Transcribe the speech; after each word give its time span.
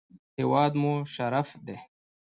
هېواد 0.39 0.71
مو 0.81 0.93
شرف 1.13 1.49
دی 1.65 1.77